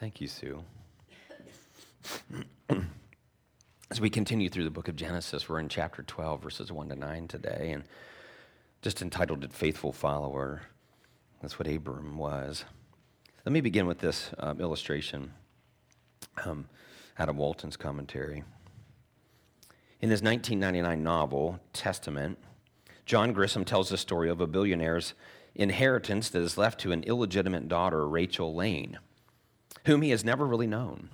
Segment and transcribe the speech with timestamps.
[0.00, 0.64] Thank you, Sue.
[3.90, 6.96] As we continue through the book of Genesis, we're in chapter 12, verses 1 to
[6.96, 7.84] 9 today, and
[8.80, 10.62] just entitled it Faithful Follower.
[11.42, 12.64] That's what Abram was.
[13.44, 15.34] Let me begin with this um, illustration
[16.46, 16.66] um,
[17.18, 18.42] out of Walton's commentary.
[20.00, 22.38] In his 1999 novel, Testament,
[23.04, 25.12] John Grisham tells the story of a billionaire's
[25.54, 28.98] inheritance that is left to an illegitimate daughter, Rachel Lane
[29.86, 31.10] whom he has never really known.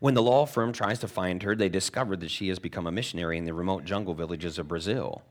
[0.00, 2.92] When the law firm tries to find her, they discover that she has become a
[2.92, 5.22] missionary in the remote jungle villages of Brazil.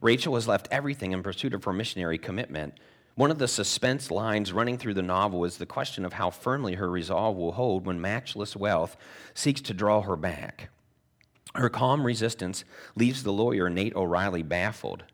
[0.00, 2.74] Rachel has left everything in pursuit of her missionary commitment.
[3.14, 6.74] One of the suspense lines running through the novel is the question of how firmly
[6.74, 8.96] her resolve will hold when matchless wealth
[9.34, 10.70] seeks to draw her back.
[11.54, 12.64] Her calm resistance
[12.96, 15.04] leaves the lawyer, Nate O'Riley, baffled.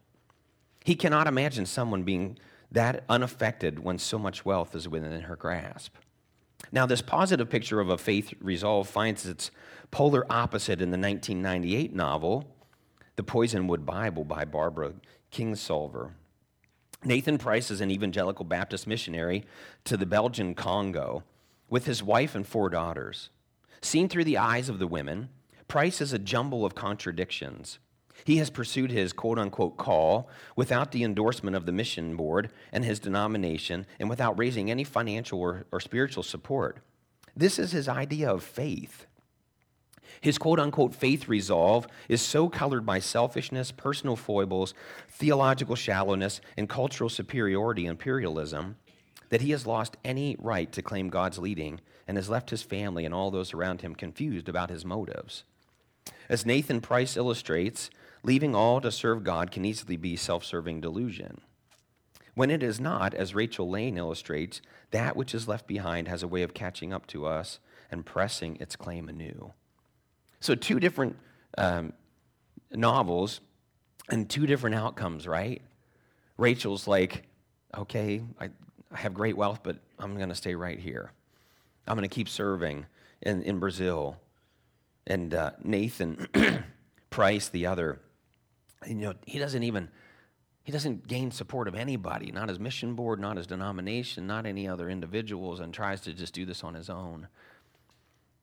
[0.84, 2.38] He cannot imagine someone being
[2.70, 5.94] that unaffected when so much wealth is within her grasp.
[6.72, 9.50] Now, this positive picture of a faith resolve finds its
[9.90, 12.44] polar opposite in the 1998 novel,
[13.16, 14.92] The Poisonwood Bible by Barbara
[15.32, 16.10] Kingsolver.
[17.04, 19.44] Nathan Price is an evangelical Baptist missionary
[19.84, 21.22] to the Belgian Congo
[21.70, 23.30] with his wife and four daughters.
[23.80, 25.28] Seen through the eyes of the women,
[25.68, 27.78] Price is a jumble of contradictions.
[28.24, 32.84] He has pursued his quote unquote call without the endorsement of the mission board and
[32.84, 36.78] his denomination and without raising any financial or, or spiritual support.
[37.36, 39.06] This is his idea of faith.
[40.20, 44.74] His quote unquote faith resolve is so colored by selfishness, personal foibles,
[45.08, 48.76] theological shallowness, and cultural superiority imperialism
[49.28, 53.04] that he has lost any right to claim God's leading and has left his family
[53.04, 55.44] and all those around him confused about his motives.
[56.28, 57.90] As Nathan Price illustrates,
[58.22, 61.40] Leaving all to serve God can easily be self serving delusion.
[62.34, 64.60] When it is not, as Rachel Lane illustrates,
[64.92, 67.58] that which is left behind has a way of catching up to us
[67.90, 69.52] and pressing its claim anew.
[70.40, 71.16] So, two different
[71.56, 71.92] um,
[72.70, 73.40] novels
[74.08, 75.62] and two different outcomes, right?
[76.36, 77.24] Rachel's like,
[77.76, 78.50] okay, I,
[78.92, 81.12] I have great wealth, but I'm going to stay right here.
[81.86, 82.86] I'm going to keep serving
[83.22, 84.16] in, in Brazil.
[85.06, 86.28] And uh, Nathan
[87.10, 88.00] Price, the other,
[88.86, 89.88] you know, he doesn't even
[90.62, 94.68] he doesn't gain support of anybody, not his mission board, not his denomination, not any
[94.68, 97.28] other individuals, and tries to just do this on his own.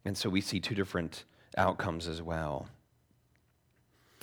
[0.06, 1.26] And so we see two different
[1.56, 2.68] outcomes as well.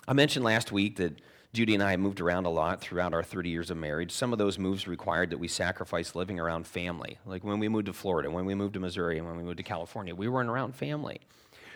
[0.09, 1.21] I mentioned last week that
[1.53, 4.11] Judy and I moved around a lot throughout our 30 years of marriage.
[4.11, 7.19] Some of those moves required that we sacrifice living around family.
[7.25, 9.59] Like when we moved to Florida, when we moved to Missouri, and when we moved
[9.59, 11.21] to California, we weren't around family.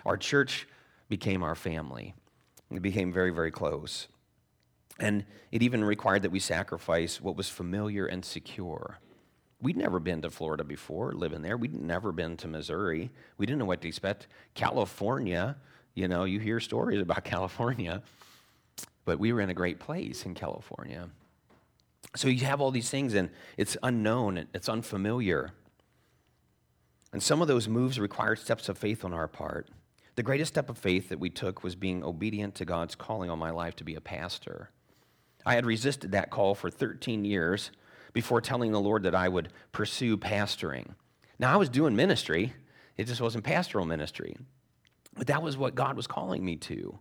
[0.05, 0.67] Our church
[1.09, 2.15] became our family.
[2.71, 4.09] It became very, very close.
[4.99, 8.99] And it even required that we sacrifice what was familiar and secure.
[9.61, 11.57] We'd never been to Florida before, living there.
[11.57, 13.11] We'd never been to Missouri.
[13.39, 14.27] We didn't know what to expect.
[14.55, 15.57] California,
[15.95, 18.03] you know, you hear stories about California,
[19.05, 21.09] but we were in a great place in California.
[22.15, 25.53] So you have all these things, and it's unknown, it's unfamiliar.
[27.13, 29.69] And some of those moves required steps of faith on our part.
[30.17, 33.39] The greatest step of faith that we took was being obedient to God's calling on
[33.39, 34.71] my life to be a pastor.
[35.47, 37.71] I had resisted that call for 13 years
[38.13, 40.89] before telling the Lord that I would pursue pastoring.
[41.39, 42.53] Now, I was doing ministry,
[42.97, 44.37] it just wasn't pastoral ministry.
[45.17, 46.99] But that was what God was calling me to.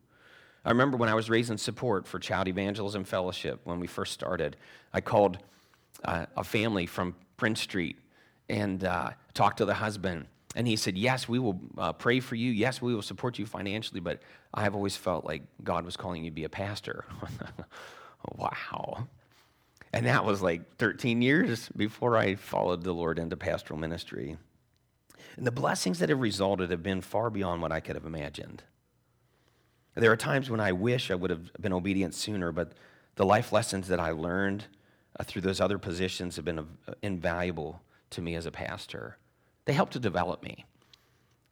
[0.63, 4.57] I remember when I was raising support for Child Evangelism Fellowship when we first started,
[4.93, 5.39] I called
[6.03, 7.97] uh, a family from Prince Street
[8.47, 10.27] and uh, talked to the husband.
[10.55, 12.51] And he said, Yes, we will uh, pray for you.
[12.51, 14.21] Yes, we will support you financially, but
[14.53, 17.05] I have always felt like God was calling you to be a pastor.
[18.35, 19.07] Wow.
[19.93, 24.37] And that was like 13 years before I followed the Lord into pastoral ministry.
[25.37, 28.63] And the blessings that have resulted have been far beyond what I could have imagined.
[29.95, 32.73] There are times when I wish I would have been obedient sooner, but
[33.15, 34.65] the life lessons that I learned
[35.17, 36.63] uh, through those other positions have been uh,
[37.01, 39.17] invaluable to me as a pastor.
[39.63, 40.65] They helped to develop me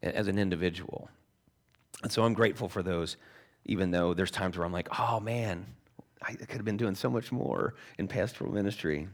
[0.02, 1.10] as an individual.
[2.04, 3.16] And so I'm grateful for those,
[3.66, 5.66] even though there's times where I'm like, oh man,
[6.24, 9.08] I could have been doing so much more in pastoral ministry.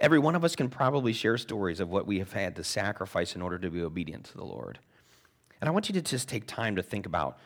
[0.00, 3.34] Every one of us can probably share stories of what we have had to sacrifice
[3.34, 4.78] in order to be obedient to the Lord.
[5.60, 7.38] And I want you to just take time to think about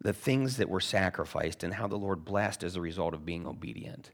[0.00, 3.46] the things that were sacrificed and how the Lord blessed as a result of being
[3.46, 4.10] obedient.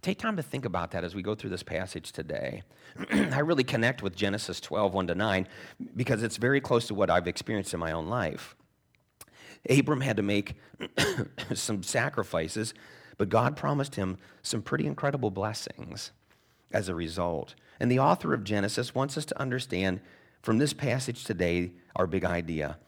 [0.00, 2.62] Take time to think about that as we go through this passage today.
[3.12, 5.48] I really connect with Genesis 12, 1 to 9,
[5.94, 8.56] because it's very close to what I've experienced in my own life.
[9.70, 10.56] Abram had to make
[11.54, 12.74] some sacrifices
[13.18, 16.12] but God promised him some pretty incredible blessings
[16.70, 17.54] as a result.
[17.78, 20.00] And the author of Genesis wants us to understand
[20.42, 22.78] from this passage today, our big idea,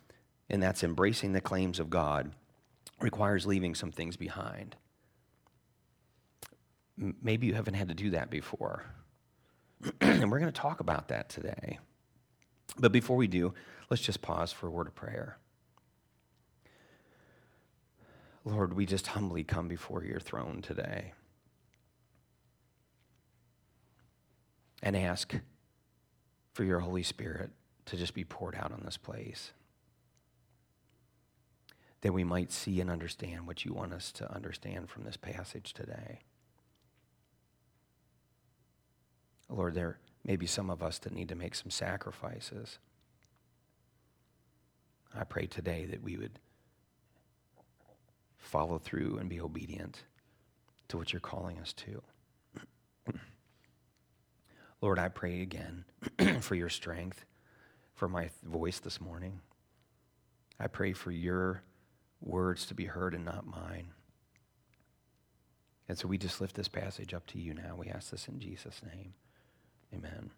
[0.51, 2.33] and that's embracing the claims of God,
[3.01, 4.77] requires leaving some things behind.
[6.97, 8.85] Maybe you haven't had to do that before.
[10.01, 11.79] and we're going to talk about that today.
[12.79, 13.55] But before we do,
[13.91, 15.39] let's just pause for a word of prayer.
[18.45, 21.13] Lord, we just humbly come before your throne today
[24.83, 25.35] and ask
[26.53, 27.51] for your Holy Spirit
[27.87, 29.53] to just be poured out on this place.
[32.03, 35.73] That we might see and understand what you want us to understand from this passage
[35.73, 36.21] today.
[39.49, 42.79] Lord, there may be some of us that need to make some sacrifices.
[45.15, 46.39] I pray today that we would
[48.45, 50.05] follow through and be obedient
[50.89, 52.03] to what you're calling us to.
[54.81, 55.85] Lord, I pray again
[56.41, 57.25] for your strength,
[57.95, 59.41] for my voice this morning.
[60.61, 61.63] I pray for your
[62.21, 63.89] words to be heard and not mine.
[65.89, 67.75] And so we just lift this passage up to you now.
[67.77, 69.15] We ask this in Jesus' name.
[69.93, 70.31] Amen.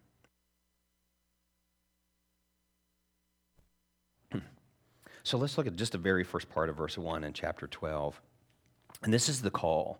[5.27, 8.21] So let's look at just the very first part of verse 1 in chapter 12.
[9.03, 9.99] And this is the call.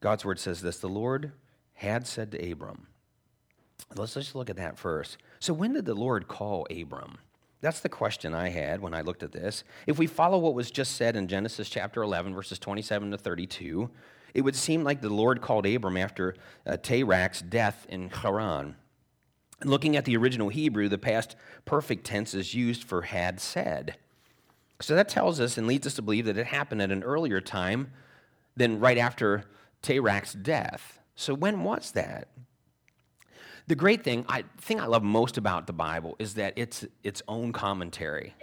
[0.00, 1.30] God's word says this The Lord
[1.74, 2.88] had said to Abram,
[3.94, 5.18] let's just look at that first.
[5.38, 7.18] So, when did the Lord call Abram?
[7.60, 9.62] That's the question I had when I looked at this.
[9.86, 13.88] If we follow what was just said in Genesis chapter 11, verses 27 to 32,
[14.34, 16.34] it would seem like the Lord called Abram after
[16.66, 18.74] uh, Terach's death in Haran.
[19.64, 23.96] Looking at the original Hebrew, the past perfect tense is used for had said.
[24.80, 27.40] So that tells us and leads us to believe that it happened at an earlier
[27.40, 27.92] time
[28.56, 29.44] than right after
[29.82, 31.00] Terach's death.
[31.14, 32.28] So when was that?
[33.66, 37.22] The great thing, I thing I love most about the Bible is that it's its
[37.26, 38.34] own commentary.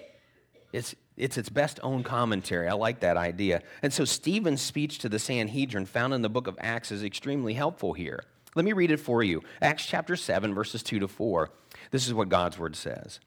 [0.73, 2.67] It's it's its best own commentary.
[2.67, 3.61] I like that idea.
[3.83, 7.53] And so Stephen's speech to the Sanhedrin found in the book of Acts is extremely
[7.53, 8.23] helpful here.
[8.55, 9.41] Let me read it for you.
[9.61, 11.49] Acts chapter 7, verses 2 to 4.
[11.91, 13.19] This is what God's word says.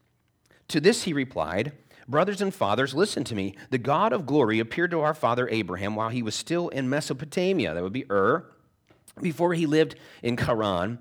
[0.69, 1.73] To this he replied,
[2.09, 3.57] Brothers and fathers, listen to me.
[3.71, 7.75] The God of glory appeared to our father Abraham while he was still in Mesopotamia,
[7.75, 8.47] that would be Ur,
[9.21, 11.01] before he lived in Haran.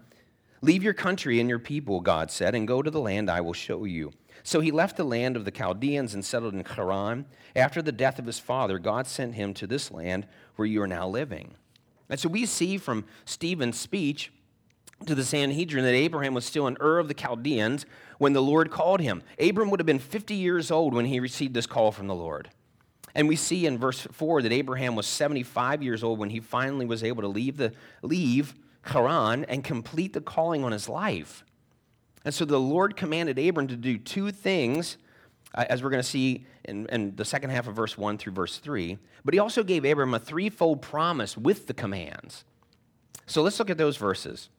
[0.62, 3.54] Leave your country and your people, God said, and go to the land I will
[3.54, 4.12] show you.
[4.42, 7.26] So he left the land of the Chaldeans and settled in Haran.
[7.56, 10.26] After the death of his father, God sent him to this land
[10.56, 11.56] where you are now living.
[12.10, 14.32] And so we see from Stephen's speech
[15.06, 17.86] to the Sanhedrin that Abraham was still in Ur of the Chaldeans
[18.18, 19.22] when the Lord called him.
[19.40, 22.50] Abram would have been 50 years old when he received this call from the Lord.
[23.14, 26.86] And we see in verse 4 that Abraham was 75 years old when he finally
[26.86, 27.72] was able to leave, the,
[28.02, 28.54] leave
[28.84, 31.46] Haran and complete the calling on his life.
[32.24, 34.98] And so the Lord commanded Abram to do two things
[35.56, 38.34] uh, as we're going to see in, in, the second half of verse 1 through
[38.34, 38.98] verse 3.
[39.24, 42.44] But he also gave Abram a threefold promise with the commands.
[43.26, 44.50] So let's look at those verses,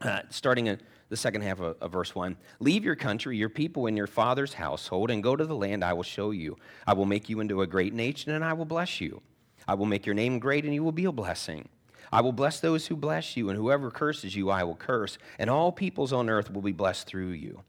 [0.00, 0.80] uh, starting in
[1.10, 2.36] the second half of, of verse 1.
[2.60, 5.92] Leave your country, your people, and your father's household, and go to the land I
[5.92, 6.56] will show you.
[6.86, 9.20] I will make you into a great nation, and I will bless you.
[9.66, 11.68] I will make your name great, and you will be a blessing.
[12.12, 15.50] I will bless those who bless you, and whoever curses you, I will curse, and
[15.50, 17.62] all peoples on earth will be blessed through you.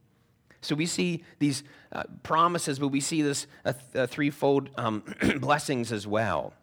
[0.61, 5.03] So we see these uh, promises, but we see this uh, th- uh, threefold um,
[5.39, 6.53] blessings as well.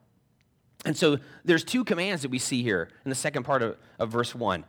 [0.84, 4.10] And so there's two commands that we see here in the second part of, of
[4.10, 4.64] verse 1.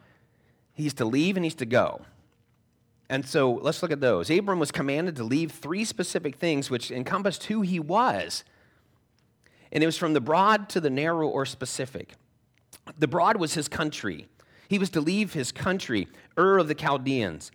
[0.74, 2.02] He's to leave and he's to go.
[3.10, 4.30] And so let's look at those.
[4.30, 8.44] Abram was commanded to leave three specific things which encompassed who he was.
[9.72, 12.14] And it was from the broad to the narrow or specific.
[12.98, 14.28] The broad was his country.
[14.68, 16.08] He was to leave his country,
[16.38, 17.52] Ur of the Chaldeans.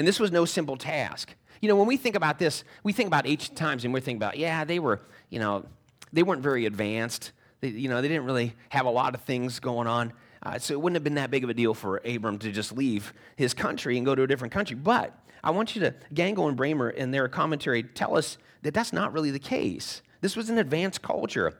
[0.00, 1.34] And this was no simple task.
[1.60, 4.16] You know, when we think about this, we think about ancient times and we think
[4.16, 5.66] about, yeah, they were, you know,
[6.10, 7.32] they weren't very advanced.
[7.60, 10.14] They, you know, they didn't really have a lot of things going on.
[10.42, 12.72] Uh, so it wouldn't have been that big of a deal for Abram to just
[12.72, 14.74] leave his country and go to a different country.
[14.74, 15.14] But
[15.44, 19.12] I want you to, Gangel and Bramer in their commentary tell us that that's not
[19.12, 20.00] really the case.
[20.22, 21.52] This was an advanced culture.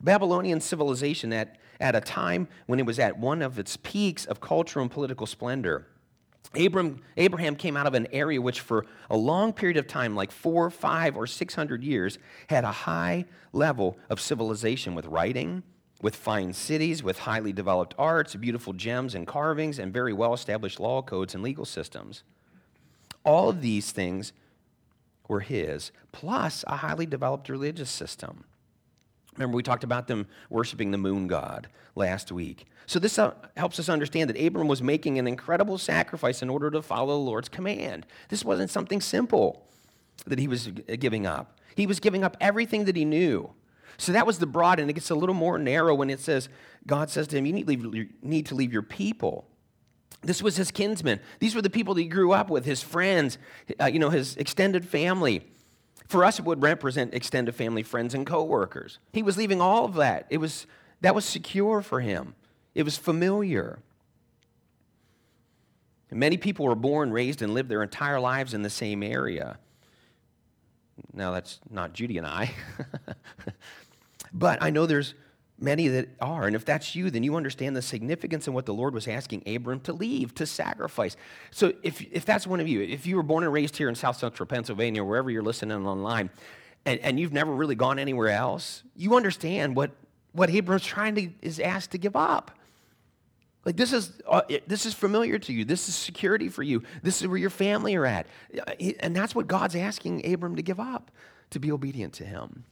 [0.00, 4.40] Babylonian civilization at, at a time when it was at one of its peaks of
[4.40, 5.88] cultural and political splendor.
[6.54, 10.32] Abram, Abraham came out of an area which, for a long period of time, like
[10.32, 12.18] four, five, or six hundred years,
[12.48, 15.62] had a high level of civilization with writing,
[16.00, 20.80] with fine cities, with highly developed arts, beautiful gems and carvings, and very well established
[20.80, 22.22] law codes and legal systems.
[23.24, 24.32] All of these things
[25.28, 28.44] were his, plus a highly developed religious system.
[29.36, 32.66] Remember, we talked about them worshiping the moon god last week.
[32.88, 36.70] So, this uh, helps us understand that Abram was making an incredible sacrifice in order
[36.70, 38.06] to follow the Lord's command.
[38.30, 39.66] This wasn't something simple
[40.26, 40.68] that he was
[40.98, 43.52] giving up, he was giving up everything that he knew.
[43.98, 46.48] So, that was the broad, and it gets a little more narrow when it says,
[46.86, 49.46] God says to him, You need to leave, you need to leave your people.
[50.22, 51.20] This was his kinsmen.
[51.40, 53.36] These were the people that he grew up with, his friends,
[53.78, 55.46] uh, you know, his extended family.
[56.06, 58.98] For us, it would represent extended family, friends, and coworkers.
[59.12, 60.26] He was leaving all of that.
[60.30, 60.66] It was,
[61.02, 62.34] that was secure for him,
[62.78, 63.80] it was familiar.
[66.12, 69.58] Many people were born, raised, and lived their entire lives in the same area.
[71.12, 72.52] Now, that's not Judy and I.
[74.32, 75.14] but I know there's
[75.58, 76.46] many that are.
[76.46, 79.42] And if that's you, then you understand the significance and what the Lord was asking
[79.52, 81.16] Abram to leave, to sacrifice.
[81.50, 83.96] So if, if that's one of you, if you were born and raised here in
[83.96, 86.30] South Central Pennsylvania, wherever you're listening online,
[86.86, 89.90] and, and you've never really gone anywhere else, you understand what,
[90.30, 92.52] what Abram's trying to, is asked to give up.
[93.64, 95.64] Like this is, uh, this is familiar to you.
[95.64, 96.82] This is security for you.
[97.02, 98.26] This is where your family are at.
[99.00, 101.10] And that's what God's asking Abram to give up,
[101.50, 102.64] to be obedient to him.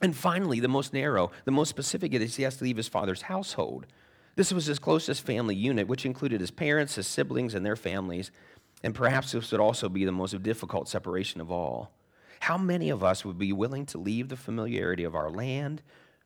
[0.00, 3.22] And finally, the most narrow, the most specific is he has to leave his father's
[3.22, 3.86] household.
[4.36, 8.30] This was his closest family unit, which included his parents, his siblings, and their families.
[8.84, 11.90] And perhaps this would also be the most difficult separation of all.
[12.40, 15.82] How many of us would be willing to leave the familiarity of our land,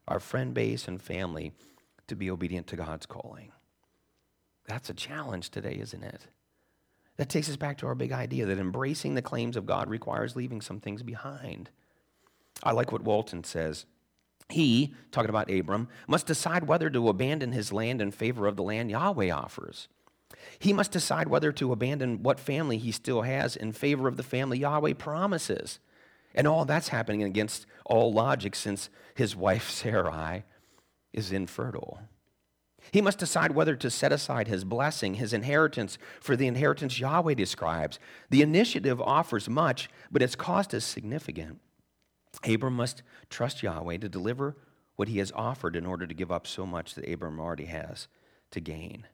[0.07, 1.53] our friend base, and family
[2.13, 3.53] to be obedient to God's calling?
[4.67, 6.27] That's a challenge today, isn't it?
[7.17, 10.37] That takes us back to our big idea that embracing the claims of God requires
[10.37, 11.71] leaving some things behind.
[12.63, 13.87] I like what Walton says.
[14.51, 18.63] He, talking about Abram, must decide whether to abandon his land in favor of the
[18.63, 19.89] land Yahweh offers.
[20.59, 24.23] He must decide whether to abandon what family he still has in favor of the
[24.23, 25.79] family Yahweh promises.
[26.35, 30.45] And all that's happening against all logic since his wife Sarai
[31.13, 32.01] is infertile.
[32.91, 37.35] He must decide whether to set aside his blessing, his inheritance, for the inheritance Yahweh
[37.35, 37.99] describes.
[38.31, 41.61] The initiative offers much, but its cost is significant.
[42.45, 44.57] Abram must trust Yahweh to deliver
[44.97, 48.09] what he has offered in order to give up so much that Abram already has
[48.51, 49.07] to gain.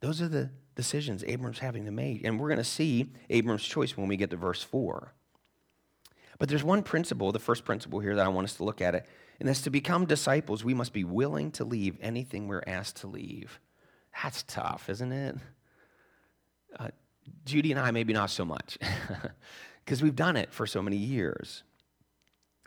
[0.00, 2.24] Those are the decisions Abram's having to make.
[2.24, 5.12] And we're going to see Abram's choice when we get to verse 4.
[6.38, 8.94] But there's one principle, the first principle here that I want us to look at
[8.94, 9.06] it,
[9.40, 13.06] and as to become disciples, we must be willing to leave anything we're asked to
[13.06, 13.58] leave.
[14.22, 15.36] That's tough, isn't it?
[16.78, 16.88] Uh,
[17.46, 18.78] Judy and I, maybe not so much,
[19.84, 21.62] because we've done it for so many years.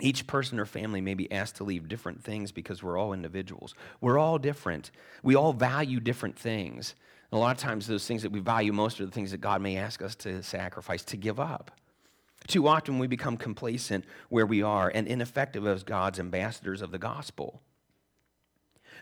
[0.01, 3.75] Each person or family may be asked to leave different things because we're all individuals.
[4.01, 4.89] We're all different.
[5.22, 6.96] We all value different things.
[7.32, 9.42] And a lot of times, those things that we value most are the things that
[9.42, 11.72] God may ask us to sacrifice, to give up.
[12.48, 16.98] Too often, we become complacent where we are and ineffective as God's ambassadors of the
[16.98, 17.62] gospel.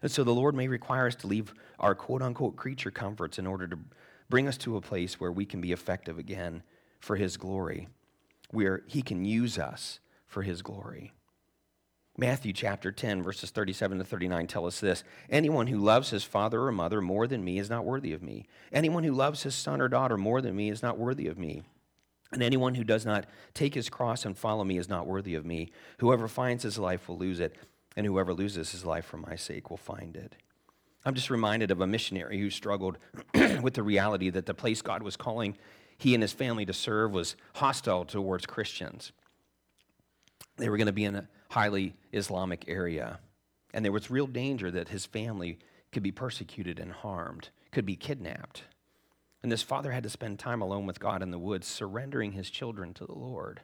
[0.01, 3.47] And so, the Lord may require us to leave our quote unquote creature comforts in
[3.47, 3.79] order to
[4.29, 6.63] bring us to a place where we can be effective again
[6.99, 7.87] for His glory,
[8.51, 9.99] where He can use us
[10.31, 11.11] for his glory.
[12.17, 16.63] Matthew chapter 10, verses 37 to 39 tell us this Anyone who loves his father
[16.63, 18.47] or mother more than me is not worthy of me.
[18.71, 21.63] Anyone who loves his son or daughter more than me is not worthy of me.
[22.31, 25.45] And anyone who does not take his cross and follow me is not worthy of
[25.45, 25.71] me.
[25.99, 27.57] Whoever finds his life will lose it,
[27.97, 30.35] and whoever loses his life for my sake will find it.
[31.03, 32.97] I'm just reminded of a missionary who struggled
[33.61, 35.57] with the reality that the place God was calling
[36.01, 39.11] he and his family to serve was hostile towards Christians.
[40.57, 43.19] They were going to be in a highly Islamic area.
[43.71, 45.59] And there was real danger that his family
[45.91, 48.63] could be persecuted and harmed, could be kidnapped.
[49.43, 52.49] And this father had to spend time alone with God in the woods, surrendering his
[52.49, 53.61] children to the Lord.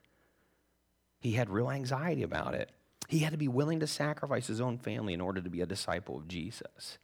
[1.19, 2.72] He had real anxiety about it.
[3.07, 5.65] He had to be willing to sacrifice his own family in order to be a
[5.65, 6.98] disciple of Jesus.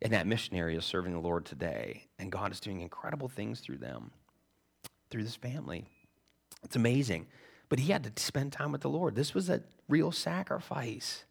[0.00, 3.78] And that missionary is serving the Lord today, and God is doing incredible things through
[3.78, 4.10] them,
[5.10, 5.86] through this family.
[6.62, 7.26] It's amazing.
[7.68, 9.14] But he had to spend time with the Lord.
[9.14, 11.24] This was a real sacrifice.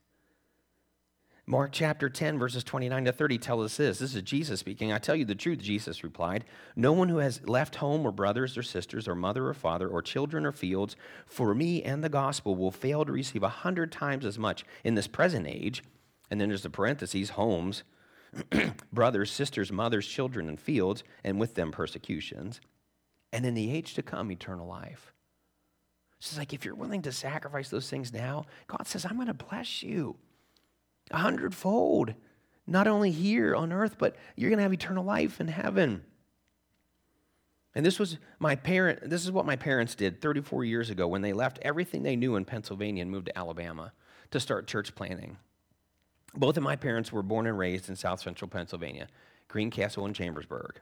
[1.47, 3.99] Mark chapter 10, verses 29 to 30 tell us this.
[3.99, 4.91] This is Jesus speaking.
[4.91, 6.43] I tell you the truth, Jesus replied.
[6.75, 10.01] No one who has left home or brothers or sisters or mother or father or
[10.01, 10.95] children or fields
[11.27, 14.95] for me and the gospel will fail to receive a hundred times as much in
[14.95, 15.83] this present age.
[16.31, 17.83] And then there's the parentheses homes,
[18.91, 22.59] brothers, sisters, mothers, children, and fields, and with them persecutions.
[23.31, 25.13] And in the age to come, eternal life.
[26.19, 29.35] She's like, if you're willing to sacrifice those things now, God says, I'm going to
[29.35, 30.15] bless you
[31.11, 32.13] a hundredfold.
[32.67, 36.03] Not only here on earth, but you're going to have eternal life in heaven.
[37.75, 41.21] And this was my parent, this is what my parents did 34 years ago when
[41.21, 43.91] they left everything they knew in Pennsylvania and moved to Alabama
[44.31, 45.37] to start church planting.
[46.33, 49.07] Both of my parents were born and raised in south central Pennsylvania,
[49.47, 50.79] Greencastle and Chambersburg.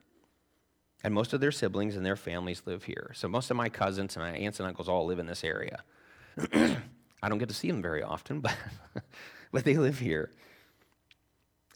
[1.03, 3.11] And most of their siblings and their families live here.
[3.13, 5.83] So most of my cousins and my aunts and uncles all live in this area.
[6.53, 8.55] I don't get to see them very often, but,
[9.63, 10.31] but they live here.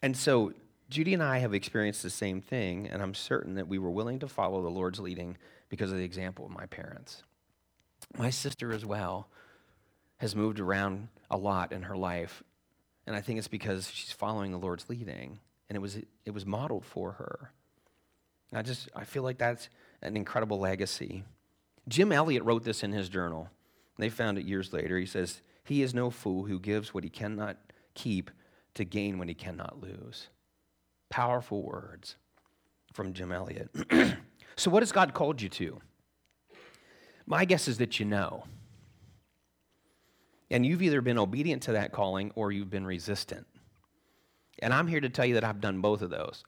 [0.01, 0.53] And so
[0.89, 4.19] Judy and I have experienced the same thing, and I'm certain that we were willing
[4.19, 5.37] to follow the Lord's leading
[5.69, 7.23] because of the example of my parents.
[8.17, 9.27] My sister, as well,
[10.17, 12.41] has moved around a lot in her life,
[13.05, 16.45] and I think it's because she's following the Lord's leading, and it was, it was
[16.45, 17.51] modeled for her.
[18.53, 19.69] I just I feel like that's
[20.01, 21.25] an incredible legacy.
[21.87, 23.49] Jim Elliot wrote this in his journal.
[23.97, 24.97] They found it years later.
[24.97, 27.57] He says, He is no fool who gives what he cannot
[27.93, 28.31] keep
[28.75, 30.29] to gain what he cannot lose.
[31.09, 32.15] Powerful words
[32.93, 33.69] from Jim Elliot.
[34.55, 35.81] so, what has God called you to?
[37.25, 38.45] My guess is that you know.
[40.49, 43.45] And you've either been obedient to that calling or you've been resistant.
[44.59, 46.45] And I'm here to tell you that I've done both of those.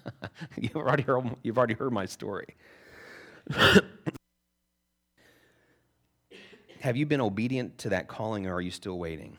[0.58, 2.56] you've, already heard, you've already heard my story.
[6.80, 9.36] Have you been obedient to that calling or are you still waiting?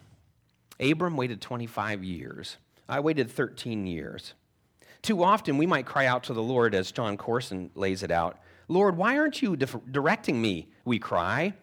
[0.80, 2.58] Abram waited 25 years.
[2.88, 4.34] I waited 13 years.
[5.02, 8.40] Too often we might cry out to the Lord, as Jon Courson lays it out
[8.72, 10.70] Lord, why aren't you directing me?
[10.86, 11.56] We cry.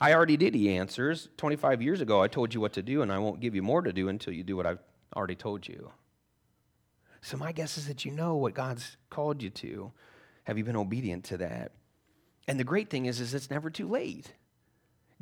[0.00, 1.28] I already did, he answers.
[1.36, 3.82] 25 years ago, I told you what to do, and I won't give you more
[3.82, 4.78] to do until you do what I've
[5.16, 5.90] already told you.
[7.20, 9.90] So, my guess is that you know what God's called you to.
[10.44, 11.72] Have you been obedient to that?
[12.46, 14.32] And the great thing is, is it's never too late.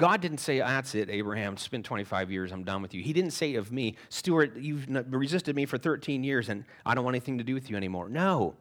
[0.00, 3.02] God didn't say, That's it, Abraham, spend 25 years, I'm done with you.
[3.02, 7.04] He didn't say of me, Stuart, you've resisted me for 13 years and I don't
[7.04, 8.08] want anything to do with you anymore.
[8.08, 8.54] No.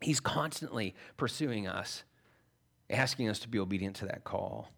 [0.00, 2.02] He's constantly pursuing us,
[2.90, 4.68] asking us to be obedient to that call.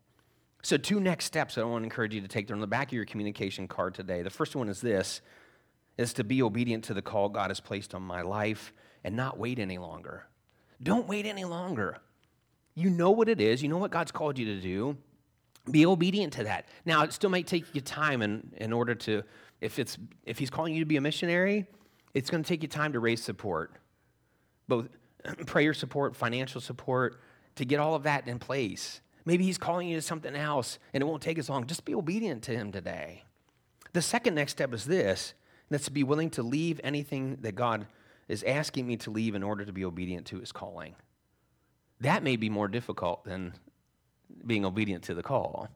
[0.62, 2.47] So, two next steps I want to encourage you to take.
[2.47, 4.23] They're on the back of your communication card today.
[4.23, 5.23] The first one is this
[5.97, 9.38] is to be obedient to the call God has placed on my life and not
[9.38, 10.26] wait any longer.
[10.83, 11.98] Don't wait any longer.
[12.74, 14.96] You know what it is, you know what God's called you to do.
[15.70, 16.66] Be obedient to that.
[16.85, 19.22] Now, it still might take you time in, in order to,
[19.61, 21.66] if, it's, if He's calling you to be a missionary,
[22.14, 23.72] it's going to take you time to raise support,
[24.66, 24.88] both
[25.46, 27.20] prayer support, financial support,
[27.57, 29.00] to get all of that in place.
[29.24, 31.66] Maybe He's calling you to something else and it won't take as long.
[31.66, 33.24] Just be obedient to Him today.
[33.92, 35.35] The second next step is this
[35.68, 37.87] that's to be willing to leave anything that God
[38.26, 40.94] is asking me to leave in order to be obedient to His calling.
[42.00, 43.54] That may be more difficult than
[44.46, 45.68] being obedient to the call,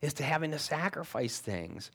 [0.00, 1.90] is to having to sacrifice things,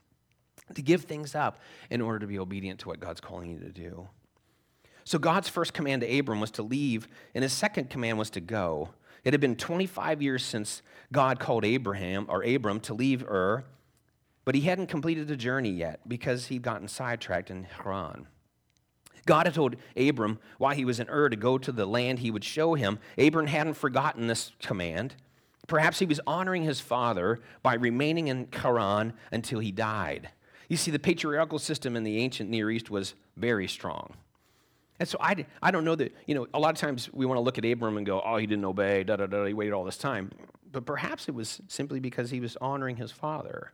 [0.73, 3.69] to give things up in order to be obedient to what God's calling you to
[3.69, 4.07] do.
[5.03, 8.41] So God's first command to Abram was to leave, and his second command was to
[8.41, 8.89] go.
[9.23, 13.63] It had been 25 years since God called Abraham or Abram to leave Ur,
[14.45, 18.27] but he hadn't completed the journey yet because he'd gotten sidetracked in Haran.
[19.25, 22.31] God had told Abram while he was in Ur to go to the land he
[22.31, 22.99] would show him.
[23.17, 25.15] Abram hadn't forgotten this command.
[25.67, 30.29] Perhaps he was honoring his father by remaining in Haran until he died.
[30.69, 34.13] You see, the patriarchal system in the ancient Near East was very strong.
[34.99, 37.37] And so I, I don't know that, you know, a lot of times we want
[37.37, 39.73] to look at Abram and go, oh, he didn't obey, da da da, he waited
[39.73, 40.31] all this time.
[40.71, 43.73] But perhaps it was simply because he was honoring his father.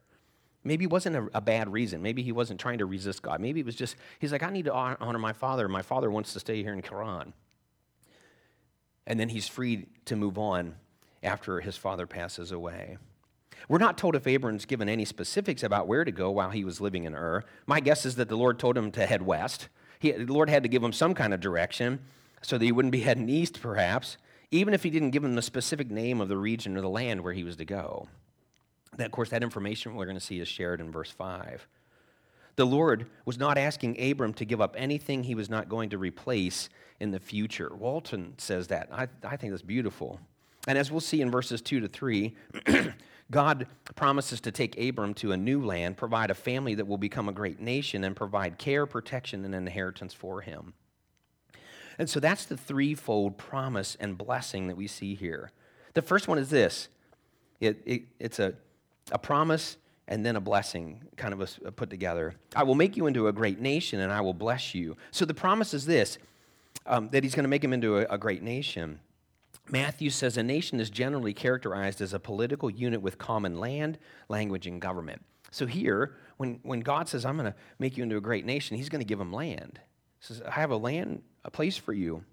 [0.64, 2.02] Maybe it wasn't a, a, bad reason.
[2.02, 3.42] Maybe he wasn't trying to resist God.
[3.42, 5.68] Maybe it was just, he's like, I need to honor my father.
[5.68, 7.34] My father wants to stay here in Haran.
[9.06, 10.76] And then he's free to move on
[11.24, 12.98] after his father passes away.
[13.70, 16.82] We're not told if Abram's given any specifics about where to go while he was
[16.82, 17.44] living in Ur.
[17.66, 19.70] My guess is that the Lord told him to head west.
[20.00, 22.00] He, the Lord had to give him some kind of direction
[22.42, 24.18] so that he wouldn't be heading east, perhaps,
[24.52, 27.22] even if he didn't give him the specific name of the region or the land
[27.22, 28.08] where he was to go.
[28.98, 31.68] That, of course, that information we're going to see is shared in verse 5.
[32.56, 35.98] The Lord was not asking Abram to give up anything he was not going to
[35.98, 37.72] replace in the future.
[37.74, 38.90] Walton says that.
[38.92, 40.20] I, I think that's beautiful.
[40.68, 42.36] And as we'll see in verses 2 to 3,
[43.32, 47.28] God promises to take Abram to a new land, provide a family that will become
[47.28, 50.74] a great nation, and provide care, protection, and inheritance for him.
[51.98, 55.52] And so that's the threefold promise and blessing that we see here.
[55.94, 56.88] The first one is this
[57.60, 58.54] it, it, it's a,
[59.12, 62.36] a promise and then a blessing kind of a, a put together.
[62.56, 64.98] I will make you into a great nation and I will bless you.
[65.12, 66.18] So the promise is this
[66.86, 69.00] um, that he's going to make him into a, a great nation.
[69.70, 73.98] Matthew says a nation is generally characterized as a political unit with common land,
[74.28, 75.24] language, and government.
[75.52, 78.76] So here, when, when God says, I'm going to make you into a great nation,
[78.76, 79.80] he's going to give them land.
[80.20, 82.24] He says, I have a land, a place for you.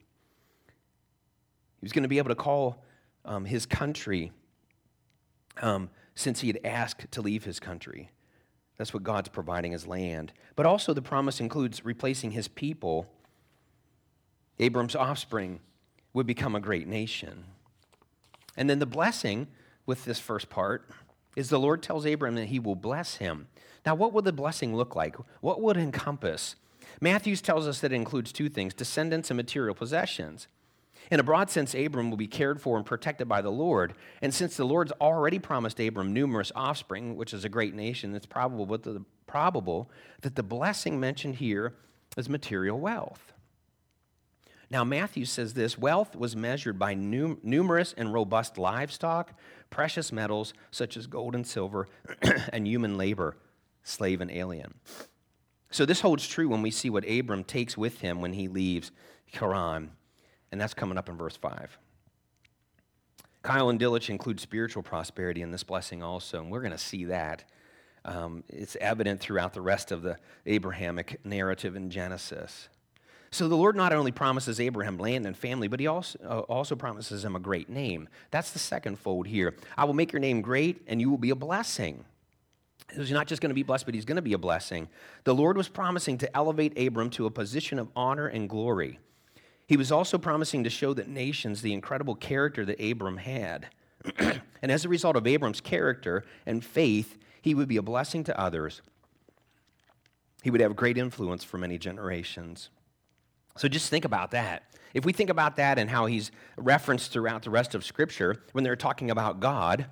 [1.80, 2.82] He's going to be able to call
[3.24, 4.32] um, his country
[5.60, 8.10] um, since he had asked to leave his country.
[8.76, 10.32] That's what God's providing as land.
[10.56, 13.06] But also, the promise includes replacing his people.
[14.58, 15.60] Abram's offspring
[16.12, 17.44] would become a great nation.
[18.56, 19.48] And then the blessing
[19.86, 20.88] with this first part
[21.36, 23.48] is the Lord tells Abram that he will bless him.
[23.86, 25.16] Now, what would the blessing look like?
[25.40, 26.56] What would encompass?
[27.00, 30.48] Mathews tells us that it includes two things descendants and material possessions.
[31.10, 33.94] In a broad sense, Abram will be cared for and protected by the Lord.
[34.22, 38.26] And since the Lord's already promised Abram numerous offspring, which is a great nation, it's
[38.26, 41.74] probable, but the, probable that the blessing mentioned here
[42.16, 43.32] is material wealth.
[44.70, 49.34] Now, Matthew says this wealth was measured by num- numerous and robust livestock,
[49.68, 51.88] precious metals such as gold and silver,
[52.52, 53.36] and human labor,
[53.82, 54.74] slave and alien.
[55.72, 58.92] So, this holds true when we see what Abram takes with him when he leaves
[59.32, 59.90] Haran,
[60.52, 61.76] and that's coming up in verse 5.
[63.42, 67.06] Keil and Delitzsch include spiritual prosperity in this blessing also, and we're going to see
[67.06, 67.44] that.
[68.04, 72.68] Um, it's evident throughout the rest of the Abrahamic narrative in Genesis.
[73.32, 76.74] So the Lord not only promises Abraham land and family, but he also, uh, also
[76.74, 78.08] promises him a great name.
[78.32, 79.54] That's the second fold here.
[79.78, 82.04] I will make your name great, and you will be a blessing.
[82.92, 84.88] He's not just going to be blessed, but he's going to be a blessing.
[85.22, 88.98] The Lord was promising to elevate Abram to a position of honor and glory.
[89.68, 93.68] He was also promising to show the nations the incredible character that Abram had.
[94.18, 98.40] and as a result of Abram's character and faith, he would be a blessing to
[98.40, 98.82] others.
[100.42, 102.70] He would have great influence for many generations.
[103.56, 104.64] So just think about that.
[104.94, 108.64] If we think about that and how he's referenced throughout the rest of Scripture, when
[108.64, 109.86] they're talking about God,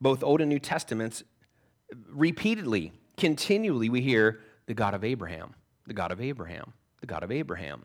[0.00, 1.22] both Old and New Testaments,
[2.08, 5.54] repeatedly, continually, we hear the God of Abraham,
[5.86, 7.84] the God of Abraham, the God of Abraham.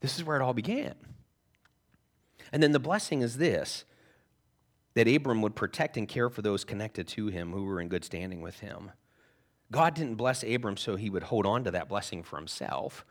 [0.00, 0.94] This is where it all began.
[2.52, 3.84] And then the blessing is this
[4.94, 8.02] that Abram would protect and care for those connected to him who were in good
[8.02, 8.92] standing with him.
[9.70, 13.04] God didn't bless Abram so he would hold on to that blessing for himself.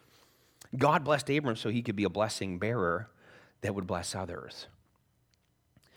[0.78, 3.10] God blessed Abram so he could be a blessing bearer
[3.62, 4.67] that would bless others.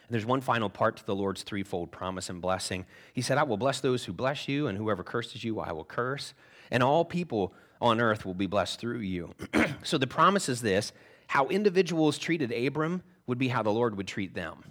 [0.08, 2.86] And there's one final part to the Lord's threefold promise and blessing.
[3.12, 5.84] He said, I will bless those who bless you, and whoever curses you, I will
[5.84, 6.32] curse.
[6.70, 9.34] And all people on earth will be blessed through you.
[9.82, 10.92] so the promise is this
[11.26, 14.64] how individuals treated Abram would be how the Lord would treat them.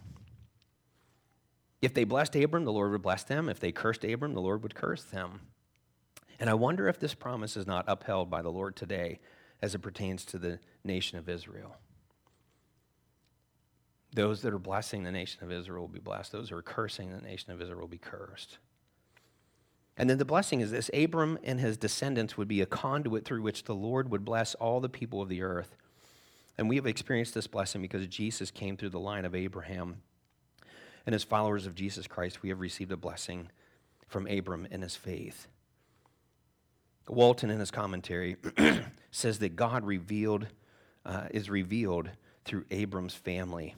[1.83, 3.47] If they blessed Abram, the Lord would bless them.
[3.47, 5.41] If they cursed Abram, the Lord would curse them.
[6.39, 9.19] And I wonder if this promise is not upheld by the Lord today
[9.61, 11.77] as it pertains to the nation of Israel.
[14.13, 16.31] Those that are blessing the nation of Israel will be blessed.
[16.31, 18.57] Those who are cursing the nation of Israel will be cursed.
[19.97, 23.41] And then the blessing is this Abram and his descendants would be a conduit through
[23.41, 25.75] which the Lord would bless all the people of the earth.
[26.57, 30.01] And we have experienced this blessing because Jesus came through the line of Abraham.
[31.05, 33.49] And as followers of Jesus Christ, we have received a blessing
[34.07, 35.47] from Abram in his faith.
[37.07, 38.37] Walton, in his commentary,
[39.11, 40.47] says that God revealed,
[41.05, 42.09] uh, is revealed
[42.45, 43.75] through Abram's family.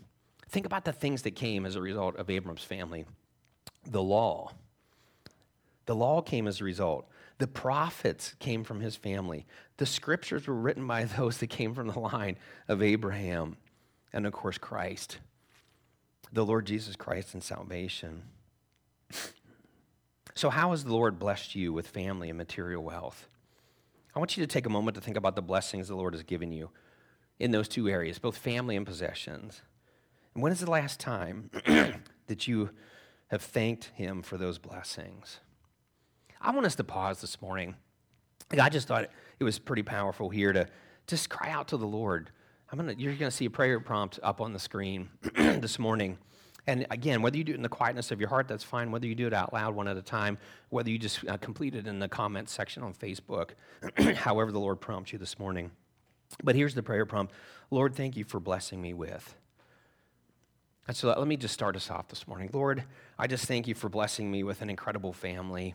[0.49, 3.05] Think about the things that came as a result of Abram's family
[3.85, 4.51] the law.
[5.85, 7.07] The law came as a result.
[7.39, 9.45] The prophets came from his family.
[9.77, 12.37] The scriptures were written by those that came from the line
[12.67, 13.57] of Abraham.
[14.13, 15.19] And of course, Christ,
[16.31, 18.23] the Lord Jesus Christ and salvation.
[20.39, 23.27] So, how has the Lord blessed you with family and material wealth?
[24.15, 26.23] I want you to take a moment to think about the blessings the Lord has
[26.23, 26.69] given you
[27.39, 29.63] in those two areas, both family and possessions.
[30.33, 31.49] And when is the last time
[32.27, 32.69] that you
[33.27, 35.41] have thanked Him for those blessings?
[36.39, 37.75] I want us to pause this morning.
[38.57, 39.09] I just thought
[39.41, 40.67] it was pretty powerful here to
[41.05, 42.31] just cry out to the Lord.
[42.71, 46.17] I'm gonna, you're going to see a prayer prompt up on the screen this morning.
[46.69, 48.91] And again, whether you do it in the quietness of your heart, that's fine.
[48.91, 50.37] Whether you do it out loud one at a time,
[50.69, 53.51] whether you just uh, complete it in the comments section on Facebook,
[54.15, 55.71] however the Lord prompts you this morning.
[56.43, 57.33] But here's the prayer prompt
[57.71, 59.35] Lord, thank you for blessing me with.
[60.87, 62.51] And so let me just start us off this morning.
[62.53, 62.83] Lord,
[63.17, 65.73] I just thank you for blessing me with an incredible family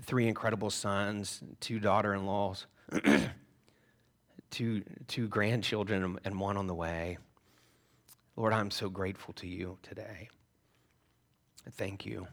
[0.00, 2.66] three incredible sons, two daughter in laws,
[4.50, 7.18] two, two grandchildren, and one on the way.
[8.36, 10.28] Lord, I'm so grateful to you today.
[11.72, 12.26] Thank you.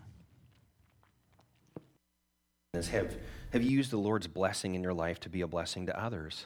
[2.73, 3.17] Have,
[3.51, 6.45] have you used the Lord's blessing in your life to be a blessing to others?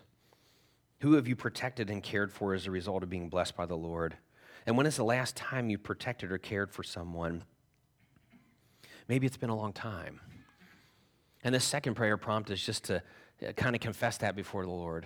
[1.02, 3.76] Who have you protected and cared for as a result of being blessed by the
[3.76, 4.16] Lord?
[4.66, 7.44] And when is the last time you protected or cared for someone?
[9.08, 10.22] Maybe it's been a long time.
[11.44, 13.04] And the second prayer prompt is just to
[13.46, 15.06] uh, kind of confess that before the Lord.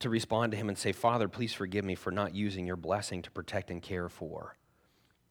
[0.00, 3.22] To respond to him and say, Father, please forgive me for not using your blessing
[3.22, 4.56] to protect and care for.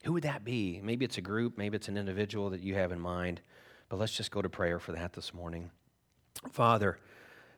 [0.04, 0.80] Who would that be?
[0.82, 3.42] Maybe it's a group, maybe it's an individual that you have in mind,
[3.90, 5.72] but let's just go to prayer for that this morning.
[6.52, 6.98] Father,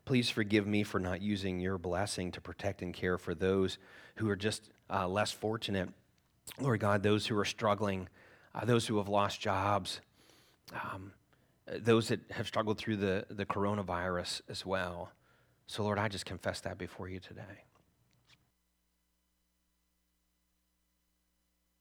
[0.05, 3.77] please forgive me for not using your blessing to protect and care for those
[4.15, 5.89] who are just uh, less fortunate.
[6.59, 8.09] Lord God, those who are struggling,
[8.55, 10.01] uh, those who have lost jobs,
[10.73, 11.11] um,
[11.67, 15.11] those that have struggled through the, the coronavirus as well.
[15.71, 17.63] So, Lord, I just confess that before you today.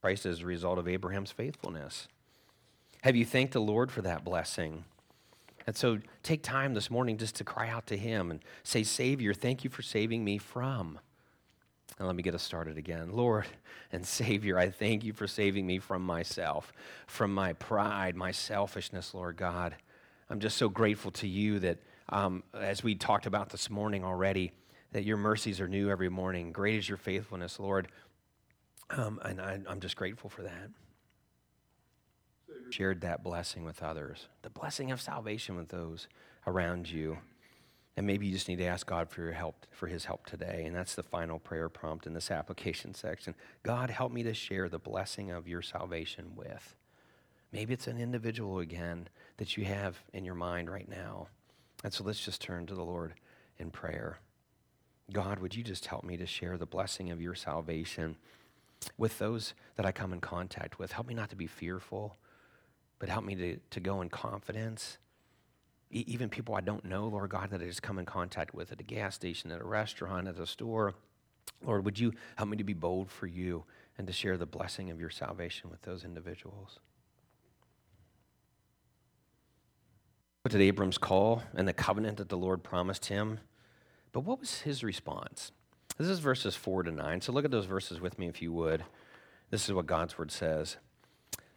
[0.01, 2.07] Christ is a result of Abraham's faithfulness.
[3.03, 4.85] Have you thanked the Lord for that blessing?
[5.67, 9.35] And so take time this morning just to cry out to Him and say, Savior,
[9.35, 11.01] thank you for saving me from.
[11.99, 13.11] And let me get us started again.
[13.11, 13.47] Lord
[13.91, 16.73] and Savior, I thank you for saving me from myself,
[17.09, 19.75] from my pride, my selfishness, Lord God.
[20.31, 21.79] I'm just so grateful to you that,
[22.11, 24.53] um, as we talked about this morning already,
[24.93, 26.53] that your mercies are new every morning.
[26.53, 27.89] Great is your faithfulness, Lord.
[28.91, 30.71] Um, and I, I'm just grateful for that
[32.73, 36.09] shared that blessing with others, the blessing of salvation with those
[36.47, 37.19] around you.
[37.97, 40.65] And maybe you just need to ask God for your help, for his help today.
[40.65, 43.35] And that's the final prayer prompt in this application section.
[43.63, 46.77] God, help me to share the blessing of your salvation with.
[47.53, 51.27] Maybe it's an individual again that you have in your mind right now.
[51.83, 53.15] And so let's just turn to the Lord
[53.59, 54.19] in prayer.
[55.13, 58.17] God, would you just help me to share the blessing of your salvation
[58.97, 60.93] with those that I come in contact with?
[60.93, 62.17] Help me not to be fearful
[63.01, 64.99] but help me to, to go in confidence.
[65.91, 68.71] E- even people I don't know, Lord God, that I just come in contact with
[68.71, 70.95] at a gas station, at a restaurant, at a store.
[71.65, 73.65] Lord, would you help me to be bold for you
[73.99, 76.79] and to share the blessing of your salvation with those individuals?
[80.43, 83.41] What did Abram's call and the covenant that the Lord promised him?
[84.13, 85.53] But what was his response?
[85.99, 87.21] This is verses 4 to 9.
[87.21, 88.85] So look at those verses with me if you would.
[89.51, 90.79] This is what God's word says.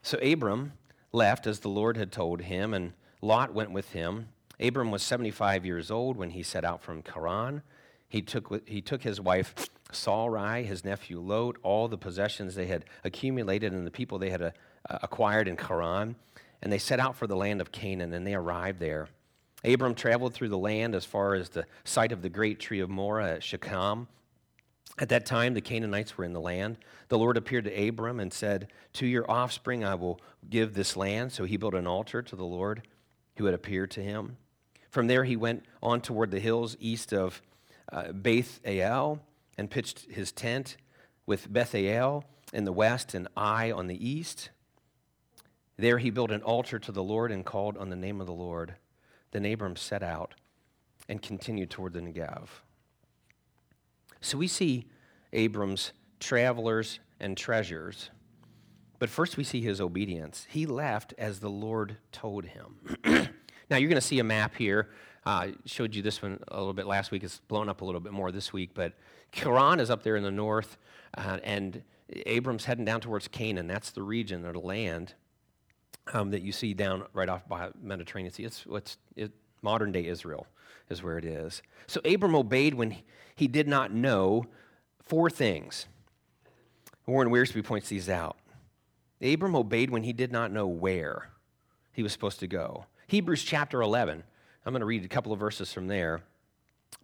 [0.02, 0.74] So Abram
[1.14, 2.92] left as the Lord had told him, and
[3.22, 4.28] Lot went with him.
[4.60, 7.62] Abram was 75 years old when he set out from Haran.
[8.10, 12.84] He took, he took his wife Sarai, his nephew Lot, all the possessions they had
[13.06, 14.52] accumulated and the people they had uh,
[14.90, 16.16] acquired in Haran,
[16.64, 19.08] and they set out for the land of Canaan, and they arrived there.
[19.64, 22.90] Abram traveled through the land as far as the site of the great tree of
[22.90, 24.08] Moreh at Shechem,
[25.00, 26.78] at that time, the Canaanites were in the land.
[27.08, 31.32] The Lord appeared to Abram and said, To your offspring I will give this land.
[31.32, 32.84] So he built an altar to the Lord
[33.38, 34.38] who had appeared to him.
[34.92, 37.42] From there, he went on toward the hills east of
[37.92, 40.78] uh, Beth and pitched his tent
[41.26, 42.24] with Beth Bethel
[42.54, 44.52] in the west and Ai on the east.
[45.84, 48.32] There he built an altar to the Lord and called on the name of the
[48.32, 48.76] Lord.
[49.32, 50.34] Then Abram set out
[51.10, 52.48] and continued toward the Negev.
[54.22, 54.86] So we see
[55.34, 55.92] Abram's
[56.22, 58.12] travelers and treasures.
[58.98, 60.48] But first, we see his obedience.
[60.50, 62.78] He left as the Lord told him.
[63.70, 64.88] now, you're going to see a map here.
[65.26, 67.26] I uh, showed you this one a little bit last week.
[67.26, 68.70] It's blown up a little bit more this week.
[68.74, 68.94] But
[69.34, 70.78] Haran is up there in the north,
[71.18, 71.84] uh, and
[72.26, 73.68] Abram's heading down towards Canaan.
[73.68, 75.16] That's the region or the land
[76.12, 78.44] um, that you see down right off by Mediterranean Sea.
[78.44, 80.48] It's what's it, modern day Israel
[80.90, 81.62] is where it is.
[81.88, 82.98] So Abram obeyed when
[83.36, 84.46] he did not know
[85.02, 85.86] four things.
[87.06, 88.38] Warren Wiersbe points these out.
[89.22, 91.30] Abram obeyed when he did not know where
[91.94, 92.86] he was supposed to go.
[93.08, 94.24] Hebrews chapter 11.
[94.66, 96.22] I'm going to read a couple of verses from there.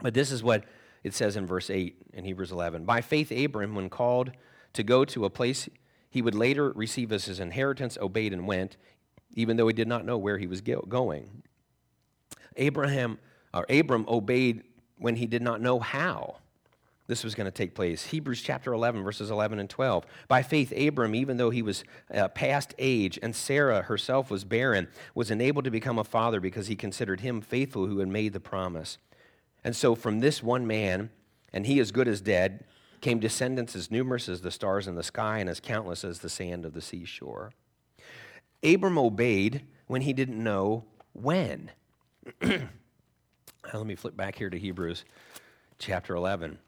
[0.02, 0.64] But this is what
[1.04, 2.86] it says in verse 8 in Hebrews 11.
[2.86, 4.32] By faith, Abram, when called
[4.74, 5.70] to go to a place
[6.10, 8.78] he would later receive as his inheritance, obeyed and went,
[9.34, 11.44] even though he did not know where he was going.
[12.56, 13.20] Abraham
[13.54, 14.64] or Abram obeyed
[14.98, 16.38] when he did not know how
[17.08, 18.06] this was going to take place.
[18.06, 20.06] Hebrews chapter 11, verses 11 and 12.
[20.28, 24.88] By faith, Abram, even though he was uh, past age and Sarah herself was barren,
[25.16, 28.40] was enabled to become a father because he considered him faithful who had made the
[28.40, 29.00] promise.
[29.64, 31.10] And so, from this one man,
[31.52, 32.64] and he as good as dead,
[33.02, 36.30] came descendants as numerous as the stars in the sky and as countless as the
[36.30, 37.52] sand of the seashore.
[38.64, 41.72] Abram obeyed when he didn't know when.
[42.42, 45.06] Let me flip back here to Hebrews
[45.78, 46.60] chapter 11.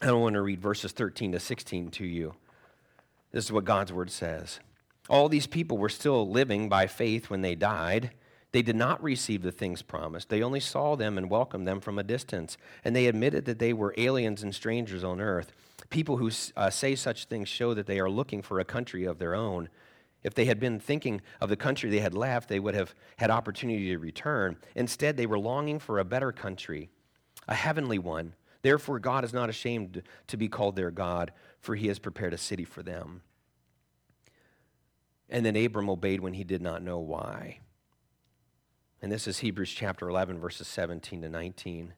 [0.00, 2.34] I don't want to read verses 13 to 16 to you.
[3.32, 4.60] This is what God's word says.
[5.08, 8.12] All these people were still living by faith when they died.
[8.52, 10.30] They did not receive the things promised.
[10.30, 12.56] They only saw them and welcomed them from a distance.
[12.82, 15.52] And they admitted that they were aliens and strangers on earth.
[15.90, 19.18] People who uh, say such things show that they are looking for a country of
[19.18, 19.68] their own.
[20.22, 23.30] If they had been thinking of the country they had left, they would have had
[23.30, 24.56] opportunity to return.
[24.74, 26.90] Instead, they were longing for a better country,
[27.46, 28.34] a heavenly one.
[28.62, 32.38] Therefore, God is not ashamed to be called their God, for he has prepared a
[32.38, 33.22] city for them.
[35.30, 37.60] And then Abram obeyed when he did not know why.
[39.00, 41.94] And this is Hebrews chapter 11, verses 17 to 19.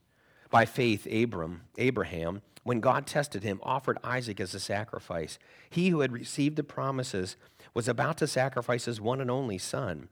[0.50, 5.38] By faith, Abram, Abraham, when God tested him, offered Isaac as a sacrifice.
[5.70, 7.36] He who had received the promises
[7.72, 10.08] was about to sacrifice his one and only son.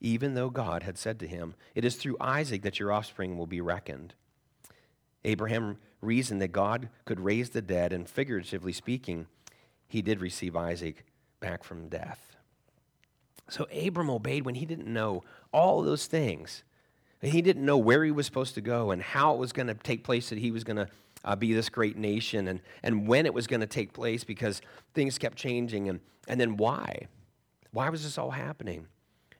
[0.00, 3.46] Even though God had said to him, It is through Isaac that your offspring will
[3.46, 4.14] be reckoned.
[5.24, 9.26] Abraham reasoned that God could raise the dead, and figuratively speaking,
[9.88, 11.04] he did receive Isaac
[11.40, 12.27] back from death.
[13.48, 16.64] So Abram obeyed when he didn't know all those things.
[17.20, 19.74] He didn't know where he was supposed to go and how it was going to
[19.74, 20.88] take place that he was going to
[21.24, 24.62] uh, be this great nation and, and when it was going to take place because
[24.94, 27.08] things kept changing and, and then why.
[27.72, 28.86] Why was this all happening?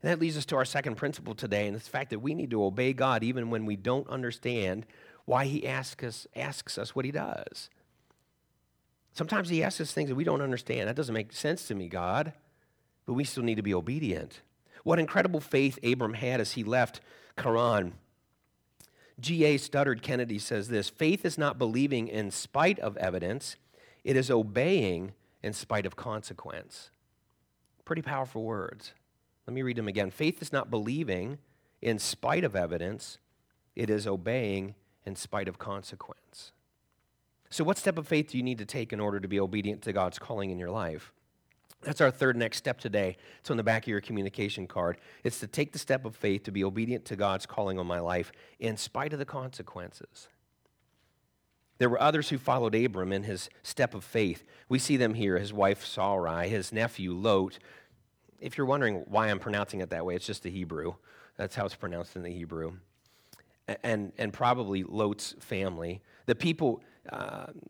[0.02, 2.34] And that leads us to our second principle today, and it's the fact that we
[2.34, 4.86] need to obey God even when we don't understand
[5.24, 7.68] why He asks us, asks us what He does.
[9.12, 10.88] Sometimes He asks us things that we don't understand.
[10.88, 12.32] That doesn't make sense to me, God,
[13.08, 14.42] but we still need to be obedient.
[14.84, 17.00] What incredible faith Abram had as he left
[17.38, 17.94] Haran.
[19.18, 19.56] G.A.
[19.56, 23.56] Studdert Kennedy says this faith is not believing in spite of evidence,
[24.04, 26.90] it is obeying in spite of consequence.
[27.86, 28.92] Pretty powerful words.
[29.46, 30.10] Let me read them again.
[30.10, 31.38] Faith is not believing
[31.80, 33.16] in spite of evidence,
[33.74, 34.74] it is obeying
[35.06, 36.52] in spite of consequence.
[37.48, 39.80] So, what step of faith do you need to take in order to be obedient
[39.82, 41.10] to God's calling in your life?
[41.82, 43.16] That's our third next step today.
[43.40, 44.98] It's on the back of your communication card.
[45.22, 48.00] It's to take the step of faith to be obedient to God's calling on my
[48.00, 50.28] life in spite of the consequences.
[51.78, 54.42] There were others who followed Abram in his step of faith.
[54.68, 57.60] We see them here his wife Sarai, his nephew Lot,
[58.40, 60.94] if you're wondering why I'm pronouncing it that way, it's just the Hebrew.
[61.36, 62.74] That's how it's pronounced in the Hebrew.
[63.82, 66.00] And, and probably Lot's family.
[66.26, 66.82] The people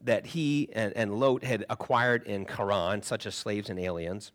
[0.03, 4.33] that he and, and Lot had acquired in Haran, such as slaves and aliens,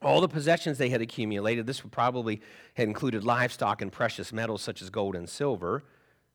[0.00, 2.40] all the possessions they had accumulated, this would probably
[2.74, 5.84] had included livestock and precious metals such as gold and silver.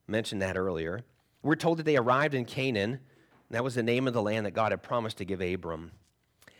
[0.08, 1.02] Mentioned that earlier.
[1.44, 3.00] We're told that they arrived in Canaan.
[3.52, 5.92] that was the name of the land that God had promised to give Abram.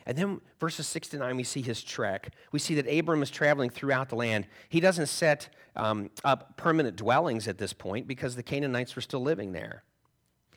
[0.06, 2.34] And then verses 6 to 9, we see his trek.
[2.52, 4.48] We see that Abram is traveling throughout the land.
[4.70, 9.22] He doesn't set um, up permanent dwellings at this point because the Canaanites were still
[9.22, 9.84] living there.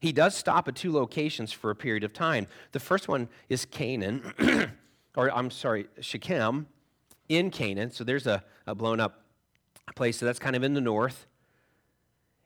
[0.00, 2.46] He does stop at two locations for a period of time.
[2.72, 4.32] The first one is Canaan,
[5.16, 6.66] or I'm sorry, Shechem
[7.28, 7.90] in Canaan.
[7.90, 9.22] So there's a, a blown up
[9.94, 10.18] place.
[10.18, 11.26] So that's kind of in the north.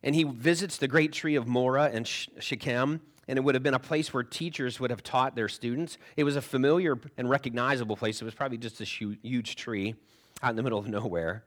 [0.02, 3.74] And he visits the great tree of Moreh and Shechem and it would have been
[3.74, 5.98] a place where teachers would have taught their students.
[6.16, 8.20] It was a familiar and recognizable place.
[8.20, 9.94] It was probably just a huge tree
[10.42, 11.44] out in the middle of nowhere.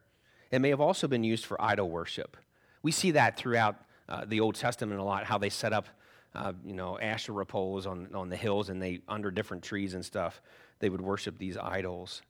[0.50, 2.38] It may have also been used for idol worship.
[2.84, 5.88] We see that throughout uh, the Old Testament a lot, how they set up,
[6.36, 10.04] uh, you know, Asherah poles on, on the hills and they, under different trees and
[10.04, 10.42] stuff,
[10.80, 12.22] they would worship these idols.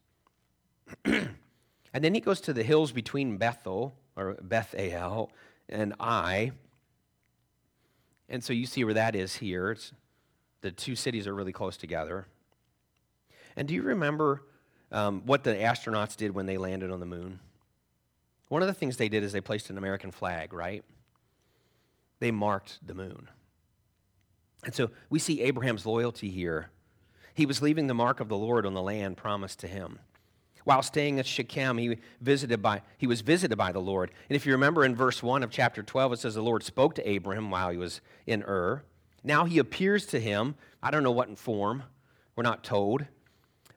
[1.05, 1.33] and
[1.93, 5.31] then he goes to the hills between Bethel, or Bethel,
[5.69, 6.51] and Ai,
[8.29, 9.71] and so you see where that is here.
[9.71, 9.91] It's,
[10.61, 12.25] the two cities are really close together.
[13.55, 14.41] And do you remember
[14.91, 17.39] um, what the astronauts did when they landed on the moon?
[18.47, 20.83] One of the things they did is they placed an American flag, right?
[22.23, 23.27] They marked the moon.
[24.63, 26.69] And so we see Abraham's loyalty here.
[27.33, 29.99] He was leaving the mark of the Lord on the land promised to him.
[30.63, 34.09] While staying at Shechem, he, visited by, he was visited by the Lord.
[34.29, 36.95] And if you remember in verse 1 of chapter 12, it says the Lord spoke
[36.95, 38.83] to Abraham while he was in Ur.
[39.21, 40.55] Now he appears to him.
[40.81, 41.83] I don't know what in form,
[42.37, 43.05] we're not told.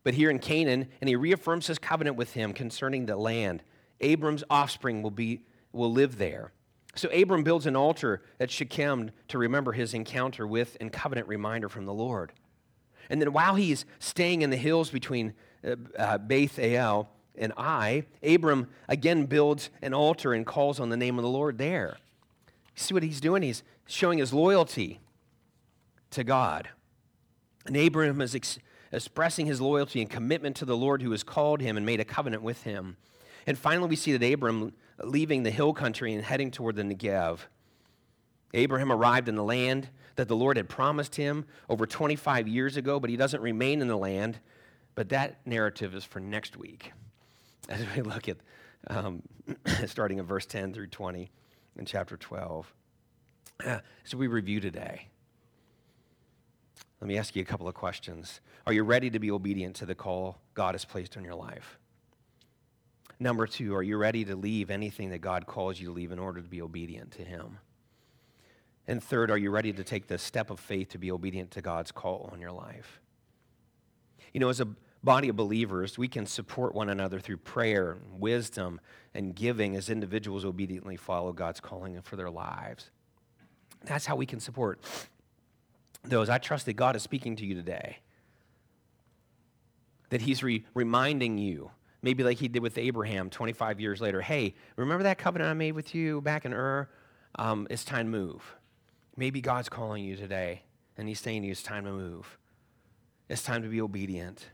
[0.05, 3.65] But here in Canaan, and he reaffirms his covenant with him concerning the land.
[4.01, 5.41] Abram's offspring will, be,
[5.73, 6.53] will live there.
[6.97, 11.69] So Abram builds an altar at Shechem to remember his encounter with and covenant reminder
[11.69, 12.33] from the Lord.
[13.11, 18.07] And then while he's staying in the hills between uh, uh, Beth El and Ai,
[18.23, 21.99] Abram again builds an altar and calls on the name of the Lord there.
[22.75, 23.43] See what he's doing?
[23.43, 25.01] He's showing his loyalty
[26.11, 26.71] to God.
[27.67, 28.59] And Abram is ex-
[28.91, 32.05] expressing his loyalty and commitment to the Lord who has called him and made a
[32.05, 32.97] covenant with him.
[33.47, 34.73] And finally, we see that Abram
[35.03, 37.41] leaving the hill country and heading toward the Negev.
[38.55, 42.99] Abraham arrived in the land that the Lord had promised him over 25 years ago,
[42.99, 44.41] but he doesn't remain in the land
[44.97, 46.93] but that narrative is for next week
[47.69, 48.39] as we look at
[48.89, 49.23] um,
[49.87, 51.31] starting in verse 10 through 20
[51.77, 52.75] in chapter 12.
[53.65, 55.09] Uh, so we review today.
[57.01, 58.41] Let me ask you a couple of questions.
[58.67, 61.79] Are you ready to be obedient to the call God has placed on your life?
[63.19, 66.19] Number two, are you ready to leave anything that God calls you to leave in
[66.19, 67.59] order to be obedient to Him?
[68.87, 71.63] And third, are you ready to take the step of faith to be obedient to
[71.63, 73.01] God's call on your life?
[74.33, 74.69] You know, as a
[75.03, 78.81] body of believers, we can support one another through prayer, wisdom,
[79.15, 82.91] and giving as individuals obediently follow God's calling for their lives.
[83.85, 84.81] That's how we can support
[86.05, 86.29] those.
[86.29, 87.99] I trust that God is speaking to you today,
[90.11, 91.71] that He's re- reminding you
[92.07, 94.21] maybe like he did with Abraham 25 years later.
[94.21, 96.89] Hey, remember that covenant I made with you back in Ur?
[97.35, 98.55] Um, it's time to move.
[99.17, 100.63] Maybe God's calling you today,
[100.97, 102.39] and He's saying to you, it's time to move.
[103.29, 104.47] It's time to be obedient.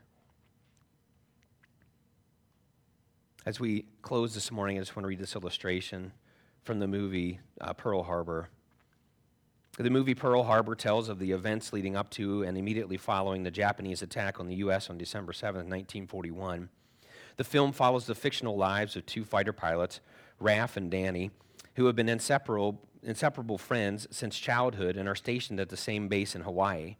[3.44, 6.12] As we close this morning, I just want to read this illustration
[6.62, 8.48] from the movie uh, Pearl Harbor.
[9.76, 13.50] The movie Pearl Harbor tells of the events leading up to and immediately following the
[13.50, 14.88] Japanese attack on the U.S.
[14.88, 16.70] on December 7, 1941.
[17.42, 19.98] The film follows the fictional lives of two fighter pilots,
[20.38, 21.32] Raf and Danny,
[21.74, 26.36] who have been inseparable, inseparable friends since childhood and are stationed at the same base
[26.36, 26.98] in Hawaii.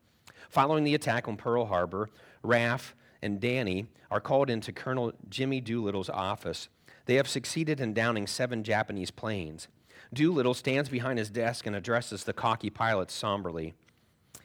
[0.51, 2.11] Following the attack on Pearl Harbor,
[2.43, 6.69] Raf and Danny are called into Colonel Jimmy Doolittle's office.
[7.07, 9.69] They have succeeded in downing seven Japanese planes.
[10.13, 13.75] Doolittle stands behind his desk and addresses the cocky pilots somberly.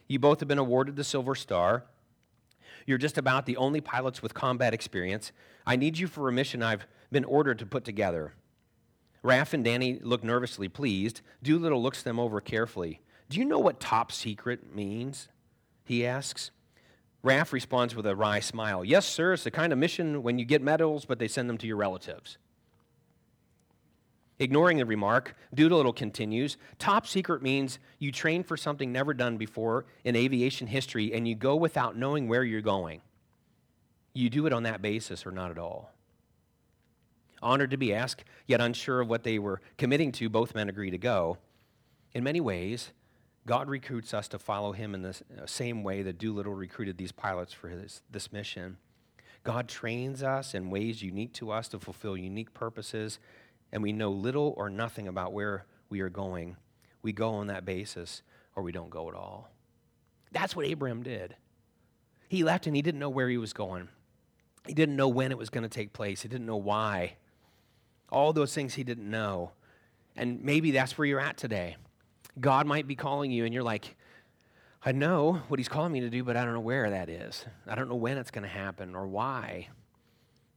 [0.07, 1.85] You both have been awarded the Silver Star.
[2.87, 5.31] You're just about the only pilots with combat experience.
[5.65, 8.33] I need you for a mission I've been ordered to put together.
[9.21, 11.21] Raf and Danny look nervously pleased.
[11.43, 13.01] Doolittle looks them over carefully.
[13.29, 15.27] Do you know what top secret means?
[15.83, 16.51] He asks.
[17.23, 18.85] Raf responds with a wry smile.
[18.85, 21.57] Yes, sir, it's the kind of mission when you get medals, but they send them
[21.57, 22.37] to your relatives.
[24.39, 29.85] Ignoring the remark, Doolittle continues Top secret means you train for something never done before
[30.03, 33.01] in aviation history and you go without knowing where you're going.
[34.13, 35.91] You do it on that basis or not at all.
[37.41, 40.89] Honored to be asked, yet unsure of what they were committing to, both men agree
[40.89, 41.37] to go.
[42.13, 42.91] In many ways,
[43.45, 47.11] God recruits us to follow him in the uh, same way that Doolittle recruited these
[47.11, 48.77] pilots for his, this mission.
[49.43, 53.19] God trains us in ways unique to us to fulfill unique purposes
[53.71, 56.57] and we know little or nothing about where we are going,
[57.01, 58.21] we go on that basis
[58.55, 59.49] or we don't go at all.
[60.31, 61.35] That's what Abraham did.
[62.29, 63.89] He left and he didn't know where he was going.
[64.65, 66.21] He didn't know when it was going to take place.
[66.21, 67.15] He didn't know why.
[68.09, 69.51] All those things he didn't know.
[70.15, 71.77] And maybe that's where you're at today.
[72.39, 73.95] God might be calling you, and you're like,
[74.83, 77.45] I know what he's calling me to do, but I don't know where that is.
[77.65, 79.69] I don't know when it's going to happen or why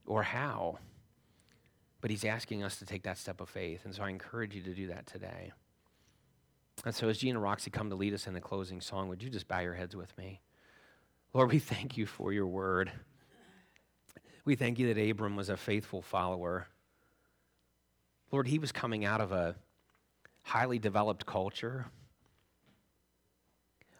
[0.05, 0.79] or how.
[2.01, 3.85] But he's asking us to take that step of faith.
[3.85, 5.51] And so I encourage you to do that today.
[6.83, 9.21] And so as Gene and Roxy come to lead us in the closing song, would
[9.21, 10.41] you just bow your heads with me?
[11.33, 12.91] Lord, we thank you for your word.
[14.43, 16.67] We thank you that Abram was a faithful follower.
[18.31, 19.55] Lord, he was coming out of a
[20.41, 21.85] highly developed culture,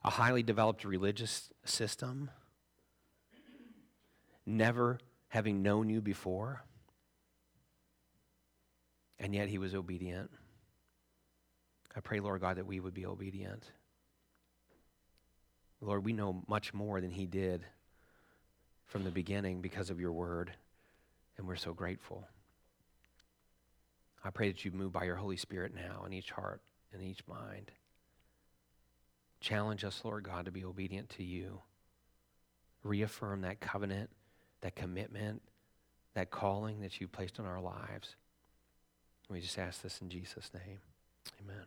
[0.04, 2.32] a highly developed religious system,
[4.44, 6.64] never having known you before
[9.22, 10.32] and yet he was obedient.
[11.96, 13.72] I pray, Lord God, that we would be obedient.
[15.80, 17.64] Lord, we know much more than he did
[18.88, 20.52] from the beginning because of your word,
[21.38, 22.28] and we're so grateful.
[24.24, 26.62] I pray that you move by your Holy Spirit now in each heart
[26.92, 27.72] and each mind.
[29.40, 31.62] Challenge us, Lord God, to be obedient to you.
[32.84, 34.10] Reaffirm that covenant,
[34.62, 35.42] that commitment,
[36.16, 38.16] that calling that you placed on our lives.
[39.32, 40.80] We just ask this in Jesus' name.
[41.42, 41.66] Amen.